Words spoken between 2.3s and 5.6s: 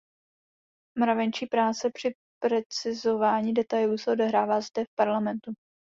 precizování detailů se odehrává zde, v Parlamentu.